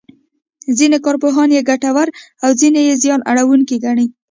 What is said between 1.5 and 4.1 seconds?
یې ګټوره او ځینې یې زیان اړوونکې ګڼي.